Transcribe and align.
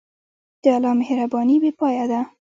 د 0.63 0.65
الله 0.75 0.93
مهرباني 0.99 1.55
بېپایه 1.63 2.05
ده. 2.11 2.19